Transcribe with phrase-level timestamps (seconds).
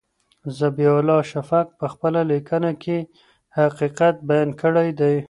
[0.59, 2.97] ذبیح الله شفق په خپله لیکنه کې
[3.57, 5.15] حقیقت بیان کړی دی.